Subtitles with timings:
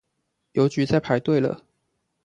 [0.53, 1.63] 郵局在排隊了